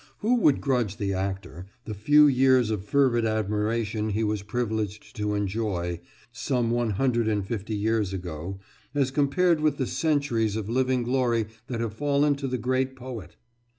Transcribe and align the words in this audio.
Who 0.21 0.37
would 0.37 0.61
grudge 0.61 0.97
the 0.97 1.13
actor 1.13 1.67
the 1.85 1.93
few 1.93 2.25
years 2.25 2.71
of 2.71 2.83
fervid 2.83 3.23
admiration 3.23 4.09
he 4.09 4.23
was 4.23 4.41
privileged 4.41 5.15
to 5.17 5.35
enjoy, 5.35 5.99
some 6.31 6.71
one 6.71 6.89
hundred 6.97 7.27
and 7.27 7.45
fifty 7.45 7.75
years 7.75 8.11
ago, 8.11 8.59
as 8.95 9.11
compared 9.11 9.59
with 9.59 9.77
the 9.77 9.85
centuries 9.85 10.55
of 10.55 10.67
living 10.69 11.03
glory 11.03 11.49
that 11.67 11.81
have 11.81 11.93
fallen 11.93 12.33
to 12.37 12.47
the 12.47 12.57
great 12.57 12.95
poet? 12.95 13.35